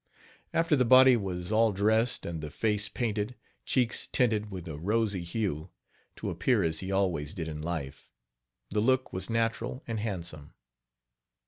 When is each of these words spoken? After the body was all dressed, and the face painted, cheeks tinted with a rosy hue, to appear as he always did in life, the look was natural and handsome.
After 0.51 0.75
the 0.75 0.83
body 0.83 1.15
was 1.15 1.51
all 1.51 1.71
dressed, 1.71 2.25
and 2.25 2.41
the 2.41 2.49
face 2.49 2.89
painted, 2.89 3.35
cheeks 3.65 4.07
tinted 4.07 4.49
with 4.49 4.67
a 4.67 4.75
rosy 4.79 5.23
hue, 5.23 5.69
to 6.15 6.31
appear 6.31 6.63
as 6.63 6.79
he 6.79 6.91
always 6.91 7.35
did 7.35 7.47
in 7.47 7.61
life, 7.61 8.09
the 8.71 8.81
look 8.81 9.13
was 9.13 9.29
natural 9.29 9.83
and 9.85 9.99
handsome. 9.99 10.55